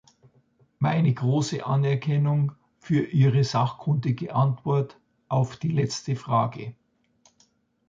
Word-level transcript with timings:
Meine 0.79 1.13
große 1.13 1.63
Anerkennung 1.63 2.53
für 2.79 3.05
Ihre 3.05 3.43
sachkundige 3.43 4.33
Antwort 4.33 4.99
auf 5.27 5.57
die 5.57 5.67
letzte 5.69 6.15
Frage! 6.15 6.73